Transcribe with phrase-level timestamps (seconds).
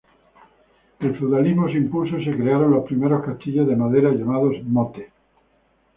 [0.99, 5.11] El feudalismo se impuso y se crearon los primeros castillos de madera, llamados ""motte"".